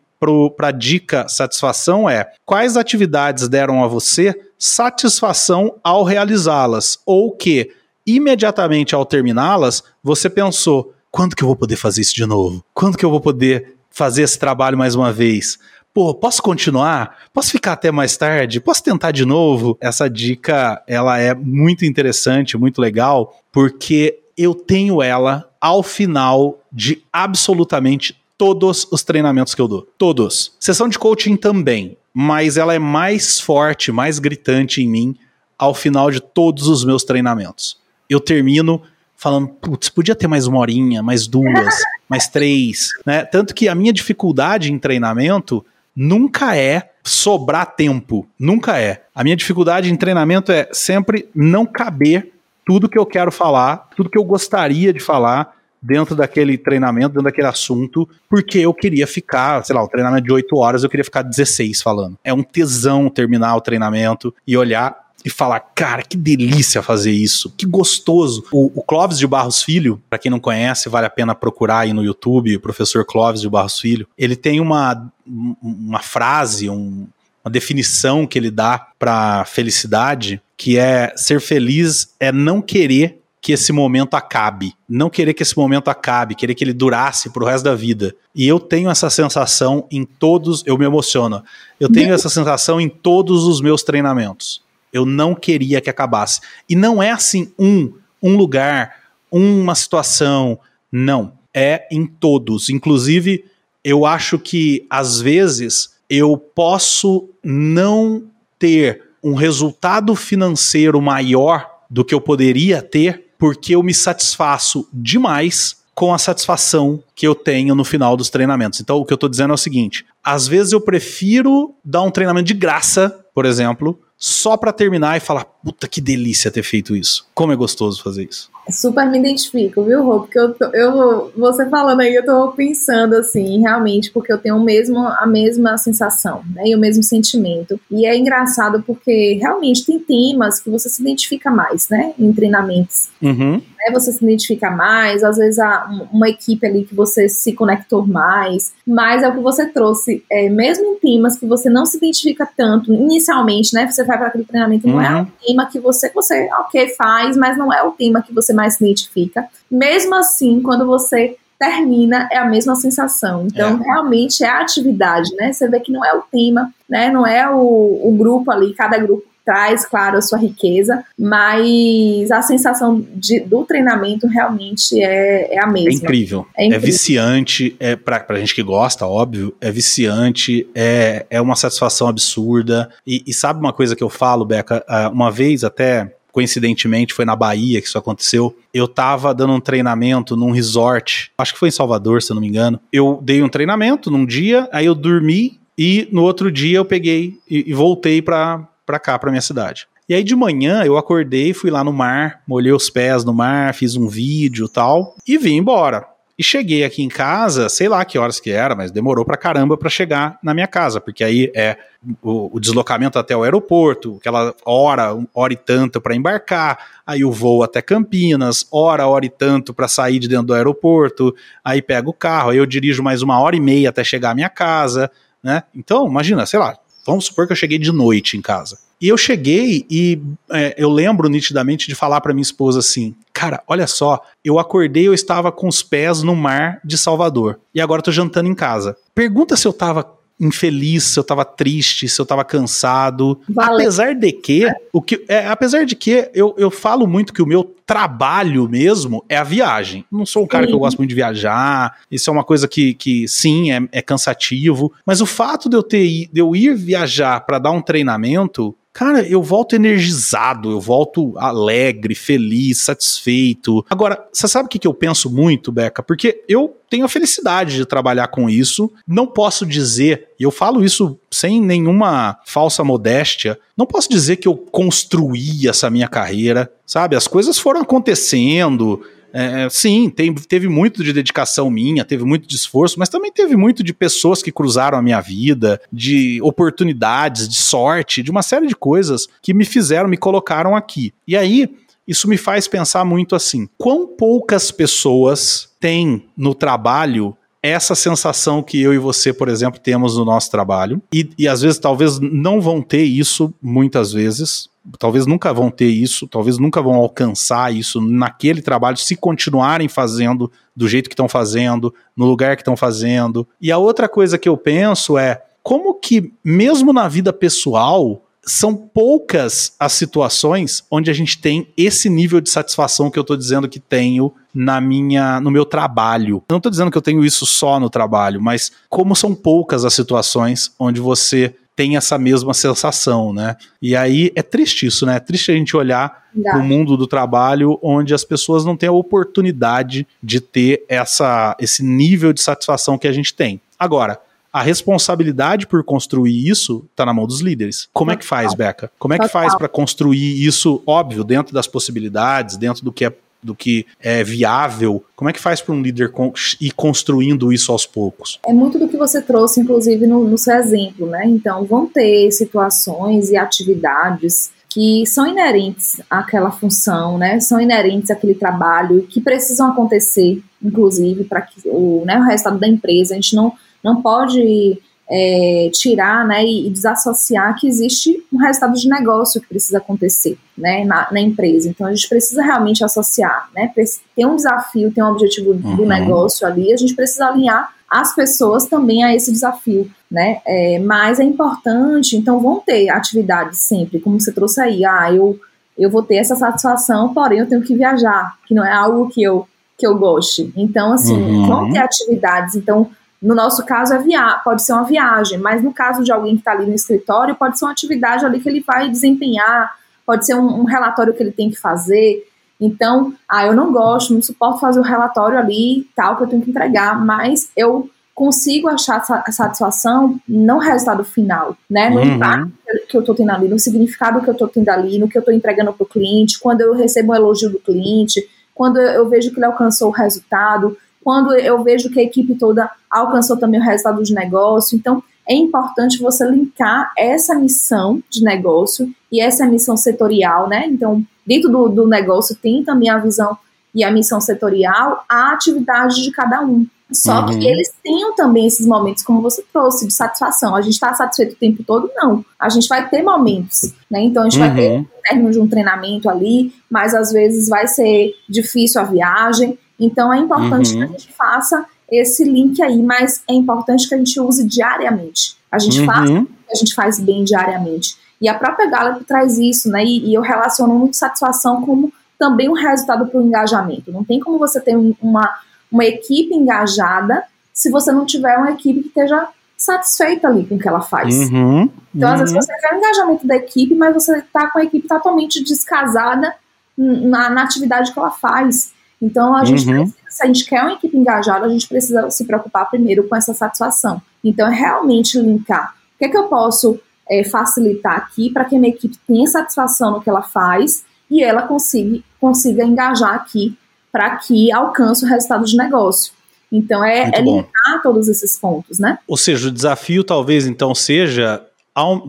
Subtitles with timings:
[0.58, 7.72] para a dica satisfação é quais atividades deram a você satisfação ao realizá-las, ou que
[8.06, 12.64] imediatamente ao terminá-las você pensou quando que eu vou poder fazer isso de novo?
[12.74, 15.58] Quando que eu vou poder fazer esse trabalho mais uma vez?
[15.96, 17.20] Pô, posso continuar?
[17.34, 18.60] Posso ficar até mais tarde?
[18.60, 19.78] Posso tentar de novo?
[19.80, 27.02] Essa dica, ela é muito interessante, muito legal, porque eu tenho ela ao final de
[27.14, 29.88] absolutamente todos os treinamentos que eu dou.
[29.98, 30.52] Todos.
[30.60, 35.16] Sessão de coaching também, mas ela é mais forte, mais gritante em mim
[35.58, 37.78] ao final de todos os meus treinamentos.
[38.10, 38.82] Eu termino
[39.16, 41.74] falando, putz, podia ter mais uma horinha, mais duas,
[42.10, 43.24] mais três, né?
[43.24, 45.66] Tanto que a minha dificuldade em treinamento
[45.96, 48.28] nunca é sobrar tempo.
[48.38, 49.04] Nunca é.
[49.14, 52.34] A minha dificuldade em treinamento é sempre não caber
[52.66, 57.26] tudo que eu quero falar, tudo que eu gostaria de falar dentro daquele treinamento, dentro
[57.26, 61.04] daquele assunto, porque eu queria ficar, sei lá, o treinamento de 8 horas, eu queria
[61.04, 62.18] ficar 16 falando.
[62.24, 67.52] É um tesão terminar o treinamento e olhar e falar, cara, que delícia fazer isso,
[67.58, 68.46] que gostoso.
[68.52, 71.94] O, o Clóvis de Barros Filho, para quem não conhece, vale a pena procurar aí
[71.94, 77.08] no YouTube, o professor Clóvis de Barros Filho, ele tem uma, uma frase, um,
[77.44, 83.52] uma definição que ele dá para felicidade, que é ser feliz é não querer que
[83.52, 87.64] esse momento acabe, não querer que esse momento acabe, querer que ele durasse pro resto
[87.64, 88.16] da vida.
[88.34, 91.44] E eu tenho essa sensação em todos, eu me emociono.
[91.80, 94.65] Eu tenho essa sensação em todos os meus treinamentos.
[94.96, 96.40] Eu não queria que acabasse.
[96.70, 97.92] E não é assim um,
[98.24, 98.96] um lugar,
[99.30, 100.58] uma situação.
[100.90, 101.34] Não.
[101.54, 102.70] É em todos.
[102.70, 103.44] Inclusive,
[103.84, 108.24] eu acho que às vezes eu posso não
[108.58, 115.84] ter um resultado financeiro maior do que eu poderia ter porque eu me satisfaço demais
[115.94, 118.80] com a satisfação que eu tenho no final dos treinamentos.
[118.80, 122.12] Então, o que eu estou dizendo é o seguinte: às vezes eu prefiro dar um
[122.12, 126.96] treinamento de graça, por exemplo, só para terminar e falar, puta que delícia ter feito
[126.96, 127.28] isso.
[127.34, 128.52] Como é gostoso fazer isso.
[128.70, 130.22] Super me identifico, viu, Rô?
[130.22, 134.64] Porque eu, eu, você falando aí, eu tô pensando assim, realmente, porque eu tenho o
[134.64, 136.64] mesmo, a mesma sensação, né?
[136.66, 137.80] E o mesmo sentimento.
[137.92, 142.14] E é engraçado porque realmente tem temas que você se identifica mais, né?
[142.18, 143.10] Em treinamentos.
[143.22, 143.62] Uhum.
[143.86, 148.06] Né, você se identifica mais, às vezes há uma equipe ali que você se conectou
[148.06, 151.98] mais, mas é o que você trouxe, é, mesmo em temas que você não se
[151.98, 153.86] identifica tanto inicialmente, né?
[153.86, 155.22] Você vai para aquele treinamento, não é uhum.
[155.22, 158.76] é tema que você, você, ok, faz, mas não é o tema que você mais
[158.76, 159.48] se identifica.
[159.72, 163.48] Mesmo assim, quando você termina, é a mesma sensação.
[163.48, 163.84] Então, é.
[163.84, 165.54] realmente é a atividade, né?
[165.54, 167.10] Você vê que não é o tema, né?
[167.10, 172.42] Não é o, o grupo ali, cada grupo traz, claro, a sua riqueza, mas a
[172.42, 175.92] sensação de, do treinamento realmente é, é a mesma.
[175.92, 176.48] É incrível.
[176.58, 176.84] É, incrível.
[176.84, 182.08] é viciante, é pra, pra gente que gosta, óbvio, é viciante, é, é uma satisfação
[182.08, 182.90] absurda.
[183.06, 184.84] E, e sabe uma coisa que eu falo, Beca?
[184.88, 188.54] Ah, uma vez até coincidentemente foi na Bahia que isso aconteceu.
[188.74, 192.42] Eu tava dando um treinamento num resort, acho que foi em Salvador, se eu não
[192.42, 192.78] me engano.
[192.92, 197.38] Eu dei um treinamento num dia, aí eu dormi e no outro dia eu peguei
[197.50, 199.88] e, e voltei para pra cá, pra minha cidade.
[200.08, 203.74] E aí de manhã eu acordei, fui lá no mar, molhei os pés no mar,
[203.74, 206.08] fiz um vídeo tal e vim embora.
[206.38, 209.78] E cheguei aqui em casa, sei lá que horas que era, mas demorou pra caramba
[209.78, 211.78] para chegar na minha casa, porque aí é
[212.22, 216.78] o, o, deslocamento até o aeroporto, aquela hora, hora e tanto para embarcar,
[217.08, 221.34] aí o voo até Campinas, hora, hora e tanto para sair de dentro do aeroporto,
[221.64, 224.36] aí pego o carro, aí eu dirijo mais uma hora e meia até chegar à
[224.36, 225.10] minha casa,
[225.42, 225.64] né?
[225.74, 228.78] Então, imagina, sei lá, vamos supor que eu cheguei de noite em casa.
[229.00, 230.22] E eu cheguei e
[230.52, 235.08] é, eu lembro nitidamente de falar para minha esposa assim: Cara, olha só, eu acordei,
[235.08, 238.96] eu estava com os pés no mar de Salvador e agora tô jantando em casa.
[239.14, 243.40] Pergunta se eu tava infeliz, se eu tava triste, se eu tava cansado.
[243.48, 243.84] Vale.
[243.84, 247.46] Apesar de que, o que é, apesar de que eu, eu falo muito que o
[247.46, 250.04] meu trabalho mesmo é a viagem.
[250.12, 250.70] Não sou um cara sim.
[250.70, 251.98] que eu gosto muito de viajar.
[252.10, 254.92] Isso é uma coisa que, que sim, é, é cansativo.
[255.06, 259.28] Mas o fato de eu ter de eu ir viajar para dar um treinamento cara,
[259.28, 263.86] eu volto energizado, eu volto alegre, feliz, satisfeito.
[263.90, 266.02] Agora, você sabe o que, que eu penso muito, Beca?
[266.02, 268.90] Porque eu tenho a felicidade de trabalhar com isso.
[269.06, 274.48] Não posso dizer, e eu falo isso sem nenhuma falsa modéstia, não posso dizer que
[274.48, 277.18] eu construí essa minha carreira, sabe?
[277.18, 279.02] As coisas foram acontecendo,
[279.38, 283.58] é, sim, tem, teve muito de dedicação minha, teve muito de esforço, mas também teve
[283.58, 288.66] muito de pessoas que cruzaram a minha vida, de oportunidades, de sorte, de uma série
[288.66, 291.14] de coisas que me fizeram, me colocaram aqui.
[291.28, 291.70] E aí,
[292.08, 298.80] isso me faz pensar muito assim: quão poucas pessoas têm no trabalho essa sensação que
[298.80, 301.02] eu e você, por exemplo, temos no nosso trabalho.
[301.12, 305.88] E, e às vezes, talvez não vão ter isso muitas vezes, talvez nunca vão ter
[305.88, 311.28] isso, talvez nunca vão alcançar isso naquele trabalho se continuarem fazendo do jeito que estão
[311.28, 313.48] fazendo, no lugar que estão fazendo.
[313.62, 318.76] E a outra coisa que eu penso é como que mesmo na vida pessoal são
[318.76, 323.68] poucas as situações onde a gente tem esse nível de satisfação que eu estou dizendo
[323.68, 326.44] que tenho na minha no meu trabalho.
[326.48, 329.84] Eu não estou dizendo que eu tenho isso só no trabalho, mas como são poucas
[329.84, 333.58] as situações onde você tem essa mesma sensação, né?
[333.82, 335.18] E aí é triste isso, né?
[335.18, 338.90] É triste a gente olhar para o mundo do trabalho onde as pessoas não têm
[338.90, 343.60] a oportunidade de ter essa, esse nível de satisfação que a gente tem.
[343.78, 344.20] Agora,
[344.56, 347.90] a responsabilidade por construir isso está na mão dos líderes.
[347.92, 348.90] Como é que faz, Beca?
[348.98, 353.14] Como é que faz para construir isso, óbvio, dentro das possibilidades, dentro do que é
[353.46, 355.04] do que é viável.
[355.16, 356.12] Como é que faz para um líder
[356.60, 358.40] ir construindo isso aos poucos?
[358.46, 361.24] É muito do que você trouxe, inclusive, no, no seu exemplo, né?
[361.26, 367.40] Então, vão ter situações e atividades que são inerentes àquela função, né?
[367.40, 372.68] São inerentes àquele trabalho que precisam acontecer, inclusive, para que o, né, o resultado da
[372.68, 373.14] empresa.
[373.14, 378.90] A gente não, não pode é, tirar né, e, desassociar que existe um resultado de
[378.90, 381.70] negócio que precisa acontecer né, na, na empresa.
[381.70, 383.72] Então a gente precisa realmente associar, né?
[384.16, 385.76] Tem um desafio, tem um objetivo uhum.
[385.76, 390.42] do negócio ali, a gente precisa alinhar as pessoas também a esse desafio, né?
[390.46, 395.40] É, mas é importante, então vão ter atividades sempre, como você trouxe aí, ah, eu,
[395.78, 399.22] eu vou ter essa satisfação, porém eu tenho que viajar, que não é algo que
[399.22, 399.48] eu,
[399.78, 400.52] que eu goste.
[400.58, 401.48] Então, assim, uhum.
[401.48, 402.90] vão ter atividades, então
[403.22, 406.42] no nosso caso, é via pode ser uma viagem, mas no caso de alguém que
[406.42, 410.36] está ali no escritório, pode ser uma atividade ali que ele vai desempenhar, pode ser
[410.36, 412.28] um, um, relatório que ele tem que fazer.
[412.60, 416.42] Então, ah, eu não gosto, não suporto fazer o relatório ali, tal, que eu tenho
[416.42, 421.90] que entregar, mas eu consigo achar satisfação no resultado final, né?
[421.90, 422.16] No uhum.
[422.16, 422.52] impacto
[422.88, 425.20] que eu estou tendo ali, no significado que eu estou tendo ali, no que eu
[425.20, 429.32] estou entregando para o cliente, quando eu recebo um elogio do cliente, quando eu vejo
[429.32, 433.64] que ele alcançou o resultado, quando eu vejo que a equipe toda alcançou também o
[433.64, 434.76] resultado de negócio.
[434.76, 440.66] Então, é importante você linkar essa missão de negócio e essa missão setorial, né?
[440.66, 443.38] Então, dentro do, do negócio tem também a visão
[443.74, 446.66] e a missão setorial, a atividade de cada um.
[446.96, 447.40] Só uhum.
[447.40, 450.56] que eles tenham também esses momentos, como você trouxe, de satisfação.
[450.56, 451.90] A gente está satisfeito o tempo todo?
[451.96, 452.26] Não.
[452.40, 454.02] A gente vai ter momentos, né?
[454.02, 454.48] Então a gente uhum.
[454.48, 458.86] vai ter o término de um treinamento ali, mas às vezes vai ser difícil a
[458.86, 459.58] viagem.
[459.80, 460.80] Então é importante uhum.
[460.80, 465.36] que a gente faça esse link aí, mas é importante que a gente use diariamente.
[465.52, 465.86] A gente uhum.
[465.86, 466.10] faz
[466.52, 467.98] a gente faz bem diariamente.
[468.22, 469.84] E a própria Gallup traz isso, né?
[469.84, 473.92] E, e eu relaciono muito satisfação como também um resultado para o engajamento.
[473.92, 475.30] Não tem como você ter uma,
[475.72, 480.60] uma equipe engajada se você não tiver uma equipe que esteja satisfeita ali com o
[480.60, 481.16] que ela faz.
[481.30, 481.70] Uhum.
[481.94, 482.42] Então, às vezes, uhum.
[482.42, 486.36] você quer o engajamento da equipe, mas você está com a equipe totalmente descasada
[486.78, 488.74] na, na atividade que ela faz.
[489.02, 489.84] Então, a gente uhum.
[489.84, 493.16] precisa, se a gente quer uma equipe engajada, a gente precisa se preocupar primeiro com
[493.16, 494.02] essa satisfação.
[494.24, 495.74] Então, é realmente linkar.
[495.96, 496.80] O que é que eu posso
[497.10, 501.24] é, facilitar aqui para que a minha equipe tenha satisfação no que ela faz e
[501.24, 503.58] ela consiga, consiga engajar aqui
[503.96, 506.12] para que alcance o resultado de negócio.
[506.52, 509.00] Então, é, é linkar todos esses pontos, né?
[509.08, 511.42] Ou seja, o desafio talvez então seja,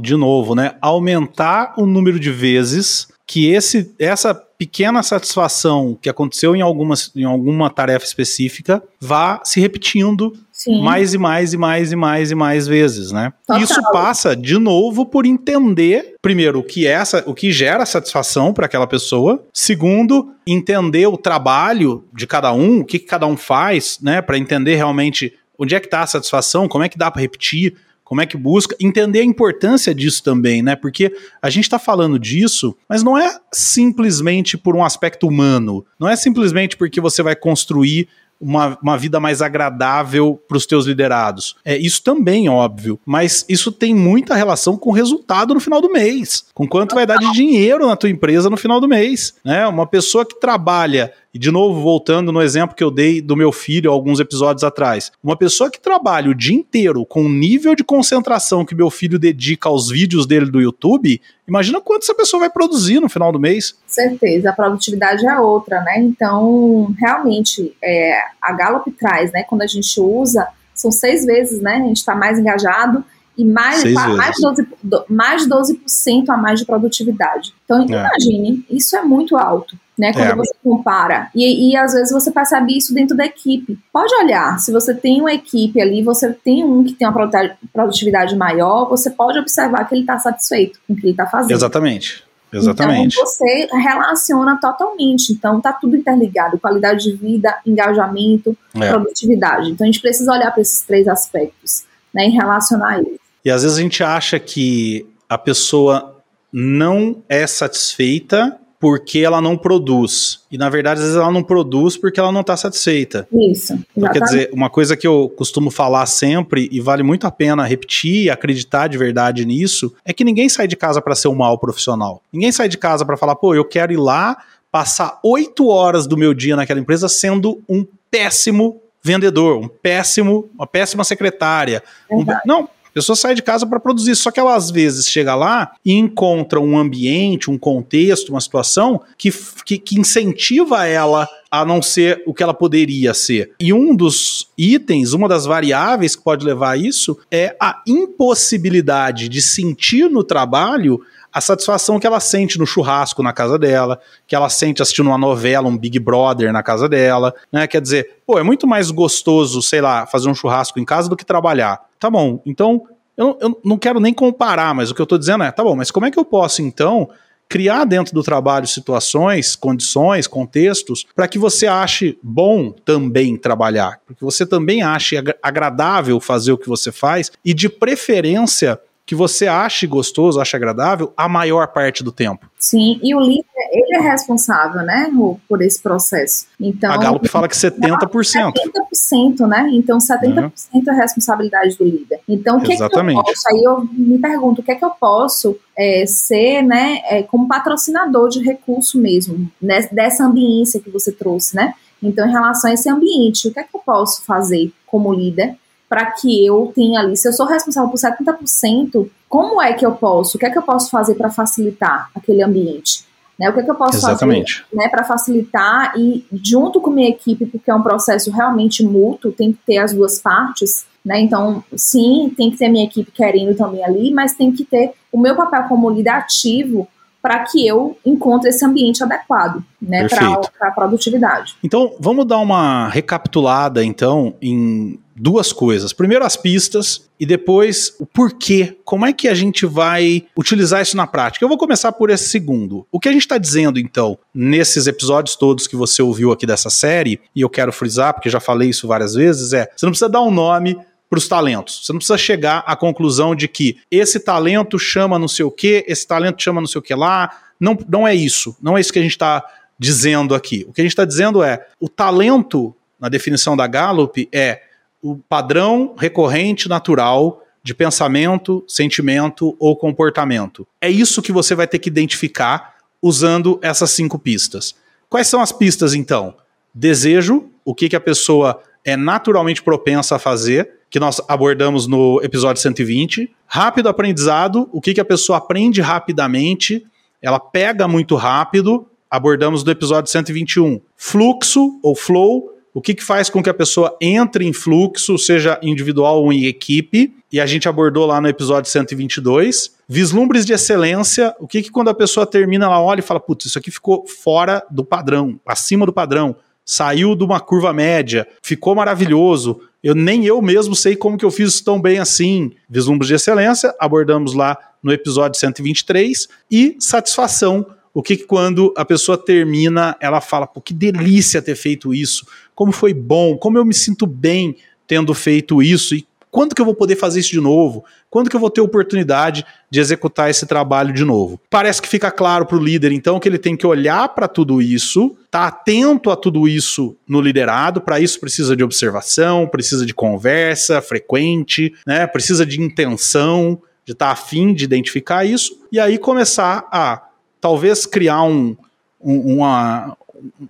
[0.00, 6.54] de novo, né, aumentar o número de vezes que esse, essa pequena satisfação que aconteceu
[6.54, 10.80] em, algumas, em alguma tarefa específica vá se repetindo Sim.
[10.80, 13.33] mais e mais e mais e mais e mais vezes, né?
[13.47, 13.62] Total.
[13.62, 18.54] Isso passa de novo por entender primeiro o que é essa, o que gera satisfação
[18.54, 23.37] para aquela pessoa, segundo entender o trabalho de cada um, o que, que cada um
[23.37, 27.11] faz, né, para entender realmente onde é que está a satisfação, como é que dá
[27.11, 27.76] para repetir,
[28.07, 30.77] como é que busca, entender a importância disso também, né?
[30.77, 36.09] Porque a gente está falando disso, mas não é simplesmente por um aspecto humano, não
[36.09, 38.09] é simplesmente porque você vai construir
[38.41, 41.57] uma, uma vida mais agradável para os teus liderados.
[41.65, 45.91] É isso também, óbvio, mas isso tem muita relação com o resultado no final do
[45.91, 49.67] mês, com quanto vai dar de dinheiro na tua empresa no final do mês, né?
[49.67, 53.52] Uma pessoa que trabalha e de novo, voltando no exemplo que eu dei do meu
[53.52, 55.12] filho alguns episódios atrás.
[55.23, 59.19] Uma pessoa que trabalha o dia inteiro com o nível de concentração que meu filho
[59.19, 63.38] dedica aos vídeos dele do YouTube, imagina quanto essa pessoa vai produzir no final do
[63.38, 63.75] mês.
[63.87, 65.99] Certeza, a produtividade é outra, né?
[65.99, 69.43] Então, realmente, é, a Gallup traz, né?
[69.43, 71.75] Quando a gente usa, são seis vezes, né?
[71.75, 73.05] A gente está mais engajado
[73.37, 74.66] e mais, mais, 12,
[75.11, 77.52] mais de 12% a mais de produtividade.
[77.66, 77.85] Então, é.
[77.85, 80.12] imagine, isso é muito alto né?
[80.12, 80.35] Quando é.
[80.35, 81.31] você compara.
[81.35, 83.79] E, e às vezes você percebe isso dentro da equipe.
[83.93, 87.29] Pode olhar, se você tem uma equipe ali, você tem um que tem uma
[87.73, 91.53] produtividade maior, você pode observar que ele está satisfeito com o que ele está fazendo.
[91.53, 92.25] Exatamente.
[92.53, 93.15] Exatamente.
[93.15, 95.33] Então você relaciona totalmente.
[95.33, 98.88] Então tá tudo interligado: qualidade de vida, engajamento, é.
[98.88, 99.71] produtividade.
[99.71, 101.85] Então a gente precisa olhar para esses três aspectos,
[102.15, 102.29] né?
[102.29, 103.19] E relacionar eles.
[103.45, 106.23] E às vezes a gente acha que a pessoa
[106.53, 110.40] não é satisfeita porque ela não produz.
[110.50, 113.26] E na verdade, às vezes ela não produz porque ela não está satisfeita.
[113.50, 113.78] Isso.
[113.97, 117.64] Então, quer dizer, uma coisa que eu costumo falar sempre, e vale muito a pena
[117.64, 121.35] repetir e acreditar de verdade nisso, é que ninguém sai de casa para ser um
[121.35, 122.23] mau profissional.
[122.33, 124.37] Ninguém sai de casa para falar, pô, eu quero ir lá
[124.71, 130.66] passar oito horas do meu dia naquela empresa sendo um péssimo vendedor, um péssimo, uma
[130.66, 131.83] péssima secretária.
[132.11, 135.73] Um, não, pessoa sai de casa para produzir, só que ela às vezes chega lá
[135.85, 139.31] e encontra um ambiente, um contexto, uma situação que,
[139.67, 143.53] que, que incentiva ela a não ser o que ela poderia ser.
[143.61, 149.29] E um dos itens, uma das variáveis que pode levar a isso é a impossibilidade
[149.29, 151.03] de sentir no trabalho
[151.37, 155.19] a satisfação que ela sente no churrasco na casa dela, que ela sente assistindo uma
[155.19, 157.67] novela, um Big Brother na casa dela, né?
[157.67, 161.17] Quer dizer, pô, é muito mais gostoso, sei lá, fazer um churrasco em casa do
[161.17, 161.79] que trabalhar.
[161.99, 162.83] Tá bom, então
[163.17, 165.75] eu, eu não quero nem comparar, mas o que eu tô dizendo é, tá bom,
[165.75, 167.09] mas como é que eu posso então
[167.49, 174.15] criar dentro do trabalho situações, condições, contextos, para que você ache bom também trabalhar, para
[174.15, 179.47] que você também ache agradável fazer o que você faz e, de preferência, que você
[179.47, 182.51] ache gostoso, ache agradável a maior parte do tempo.
[182.59, 185.09] Sim, e o líder, ele é responsável, né,
[185.49, 186.49] por esse processo.
[186.61, 188.53] Então, a Gallup fala que 70%.
[188.93, 189.71] 70%, né?
[189.73, 190.91] Então, 70% é.
[190.91, 192.19] é responsabilidade do líder.
[192.29, 193.23] Então, o que, Exatamente.
[193.23, 193.49] que eu posso?
[193.49, 197.47] Aí eu me pergunto, o que é que eu posso é, ser, né, é, como
[197.47, 201.75] patrocinador de recurso mesmo, né, dessa ambiência que você trouxe, né?
[202.03, 205.57] Então, em relação a esse ambiente, o que é que eu posso fazer como líder
[205.88, 209.93] para que eu tenha ali, se eu sou responsável por 70%, como é que eu
[209.93, 213.05] posso, o que é que eu posso fazer para facilitar aquele ambiente?
[213.38, 214.62] Né, o que é que eu posso Exatamente.
[214.62, 219.31] fazer né, para facilitar e junto com minha equipe, porque é um processo realmente mútuo,
[219.31, 221.21] tem que ter as duas partes, né?
[221.21, 225.21] Então, sim, tem que ter minha equipe querendo também ali, mas tem que ter o
[225.21, 226.88] meu papel como líder ativo
[227.21, 231.57] para que eu encontre esse ambiente adequado, né, para a produtividade.
[231.62, 235.93] Então, vamos dar uma recapitulada então em duas coisas.
[235.93, 238.77] Primeiro as pistas e depois o porquê.
[238.85, 241.45] Como é que a gente vai utilizar isso na prática?
[241.45, 242.87] Eu vou começar por esse segundo.
[242.93, 246.69] O que a gente está dizendo, então, nesses episódios todos que você ouviu aqui dessa
[246.69, 250.11] série, e eu quero frisar, porque já falei isso várias vezes, é: você não precisa
[250.11, 250.77] dar um nome
[251.09, 251.85] para os talentos.
[251.85, 255.85] Você não precisa chegar à conclusão de que esse talento chama não sei o que,
[255.87, 257.31] esse talento chama não sei o que lá.
[257.59, 258.57] Não, não é isso.
[258.61, 259.45] Não é isso que a gente está
[259.79, 260.67] dizendo aqui.
[260.69, 264.63] O que a gente está dizendo é: o talento, na definição da Gallup, é
[265.07, 270.67] o padrão recorrente natural de pensamento, sentimento ou comportamento.
[270.80, 274.75] É isso que você vai ter que identificar usando essas cinco pistas.
[275.09, 276.35] Quais são as pistas então?
[276.75, 282.21] Desejo, o que, que a pessoa é naturalmente propensa a fazer, que nós abordamos no
[282.23, 283.35] episódio 120.
[283.47, 286.87] Rápido aprendizado, o que, que a pessoa aprende rapidamente,
[287.21, 290.80] ela pega muito rápido, abordamos no episódio 121.
[290.97, 295.58] Fluxo ou flow, o que, que faz com que a pessoa entre em fluxo, seja
[295.62, 299.76] individual ou em equipe, e a gente abordou lá no episódio 122.
[299.89, 303.47] Vislumbres de excelência, o que, que quando a pessoa termina, ela olha e fala, putz,
[303.47, 306.36] isso aqui ficou fora do padrão, acima do padrão,
[306.67, 311.30] saiu de uma curva média, ficou maravilhoso, eu nem eu mesmo sei como que eu
[311.30, 312.52] fiz tão bem assim.
[312.69, 317.65] Vislumbres de excelência, abordamos lá no episódio 123, e satisfação,
[317.97, 322.26] o que, que quando a pessoa termina, ela fala, pô, que delícia ter feito isso,
[322.54, 324.54] como foi bom, como eu me sinto bem
[324.87, 327.87] tendo feito isso e quando que eu vou poder fazer isso de novo?
[328.11, 331.41] Quando que eu vou ter oportunidade de executar esse trabalho de novo?
[331.49, 334.61] Parece que fica claro para o líder, então, que ele tem que olhar para tudo
[334.61, 337.80] isso, tá atento a tudo isso no liderado.
[337.80, 342.06] Para isso precisa de observação, precisa de conversa frequente, né?
[342.06, 347.05] Precisa de intenção, de estar tá afim de identificar isso e aí começar a
[347.47, 348.56] talvez criar um,
[349.00, 349.97] um, uma,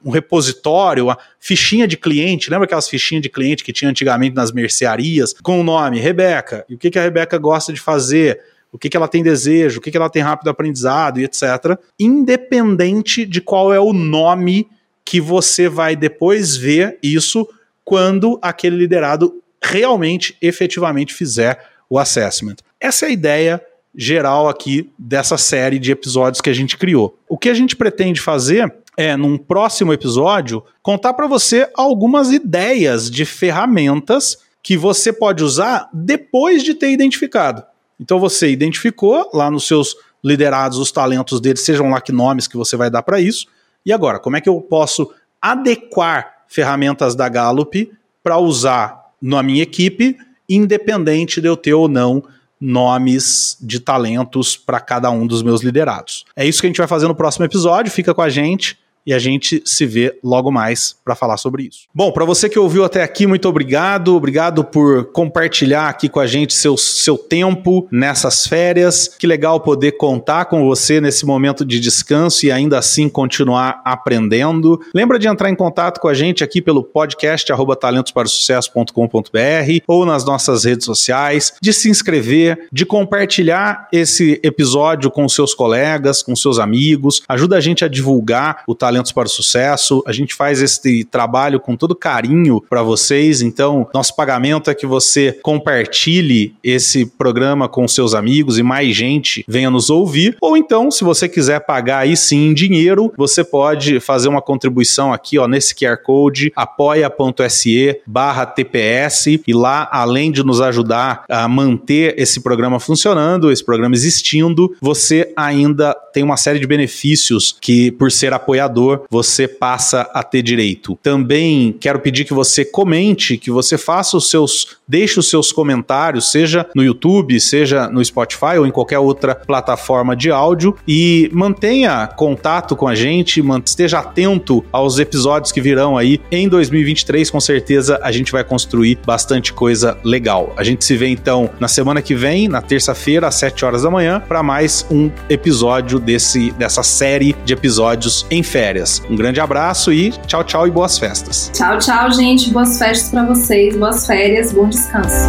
[0.02, 4.50] um repositório, uma fichinha de cliente, lembra aquelas fichinhas de cliente que tinha antigamente nas
[4.50, 8.40] mercearias, com o nome Rebeca, e o que, que a Rebeca gosta de fazer,
[8.72, 11.20] o que, que ela tem desejo, o que, que ela tem rápido aprendizado?
[11.20, 11.78] E etc.
[12.00, 14.66] Independente de qual é o nome
[15.04, 17.46] que você vai depois ver isso
[17.84, 22.56] quando aquele liderado realmente, efetivamente fizer o assessment.
[22.80, 23.62] Essa é a ideia
[23.96, 27.18] geral aqui dessa série de episódios que a gente criou.
[27.28, 33.10] O que a gente pretende fazer é, num próximo episódio, contar para você algumas ideias
[33.10, 37.62] de ferramentas que você pode usar depois de ter identificado.
[38.00, 42.56] Então você identificou lá nos seus liderados os talentos deles, sejam lá que nomes que
[42.56, 43.46] você vai dar para isso.
[43.84, 49.62] E agora, como é que eu posso adequar ferramentas da Gallup para usar na minha
[49.62, 50.16] equipe,
[50.48, 52.22] independente de eu ter ou não
[52.60, 56.24] nomes de talentos para cada um dos meus liderados.
[56.34, 57.92] É isso que a gente vai fazer no próximo episódio.
[57.92, 61.86] Fica com a gente e a gente se vê logo mais para falar sobre isso.
[61.94, 64.16] Bom, para você que ouviu até aqui, muito obrigado.
[64.16, 69.08] Obrigado por compartilhar aqui com a gente seu, seu tempo nessas férias.
[69.18, 74.80] Que legal poder contar com você nesse momento de descanso e ainda assim continuar aprendendo.
[74.94, 80.64] Lembra de entrar em contato com a gente aqui pelo podcast talentosparaosucesso.com.br ou nas nossas
[80.64, 87.22] redes sociais, de se inscrever, de compartilhar esse episódio com seus colegas, com seus amigos.
[87.28, 90.02] Ajuda a gente a divulgar o Talentos para o Sucesso.
[90.06, 93.42] A gente faz esse trabalho com todo carinho para vocês.
[93.42, 99.44] Então, nosso pagamento é que você compartilhe esse programa com seus amigos e mais gente
[99.46, 100.36] venha nos ouvir.
[100.40, 105.12] Ou então, se você quiser pagar aí sim em dinheiro, você pode fazer uma contribuição
[105.12, 111.46] aqui ó, nesse QR Code apoia.se barra TPS e lá, além de nos ajudar a
[111.46, 117.90] manter esse programa funcionando, esse programa existindo, você ainda tem uma série de benefícios que,
[117.90, 120.98] por ser apoiador, você passa a ter direito.
[121.02, 126.30] Também quero pedir que você comente, que você faça os seus, deixe os seus comentários,
[126.30, 132.06] seja no YouTube, seja no Spotify ou em qualquer outra plataforma de áudio e mantenha
[132.06, 137.98] contato com a gente, esteja atento aos episódios que virão aí em 2023, com certeza
[138.02, 140.52] a gente vai construir bastante coisa legal.
[140.56, 143.90] A gente se vê então na semana que vem, na terça-feira, às 7 horas da
[143.90, 149.02] manhã, para mais um episódio desse, dessa série de episódios em férias.
[149.08, 151.50] Um grande abraço e tchau, tchau e boas festas.
[151.54, 152.50] Tchau, tchau, gente.
[152.50, 155.28] Boas festas para vocês, boas férias, bom descanso.